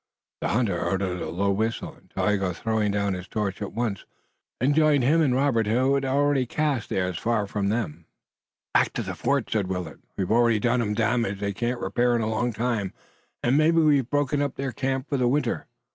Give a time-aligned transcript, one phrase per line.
[0.39, 4.03] The hunter uttered a low whistle and Tayoga throwing down his torch, at once
[4.59, 8.07] joined him and Robert who had already cast theirs far from them.
[8.73, 9.99] "Back to the fort!" said Willet.
[10.17, 12.93] "We've already done 'em damage they can't repair in a long time,
[13.43, 15.67] and maybe we've broken up their camp for the winter!